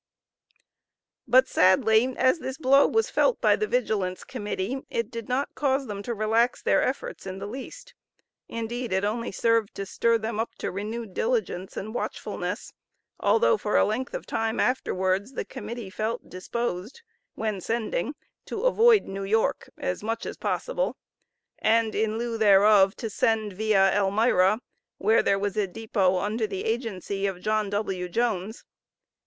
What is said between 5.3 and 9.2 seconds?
cause them to relax their efforts in the least. Indeed it